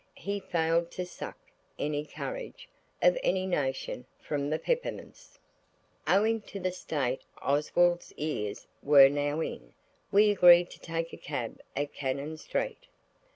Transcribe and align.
He 0.17 0.39
failed 0.39 0.89
to 0.93 1.05
suck 1.05 1.37
any 1.77 2.07
courage, 2.07 2.67
of 3.03 3.19
any 3.21 3.45
nation, 3.45 4.05
from 4.19 4.49
the 4.49 4.57
peppermints. 4.57 5.37
Owing 6.07 6.41
to 6.41 6.59
the 6.59 6.71
state 6.71 7.21
Oswald's 7.39 8.11
ears 8.13 8.65
were 8.81 9.09
now 9.09 9.41
in, 9.41 9.75
we 10.11 10.31
agreed 10.31 10.71
to 10.71 10.79
take 10.79 11.13
a 11.13 11.17
cab 11.17 11.61
at 11.75 11.93
Cannon 11.93 12.37
Street. 12.37 12.87